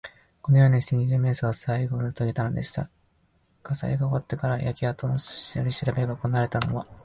[0.41, 2.89] このようにして、二十面相はさいごをとげたのでした。
[3.61, 6.99] 火災が終わってから、焼けあとのとりしらべがおこなわれたのは申すまでもありません。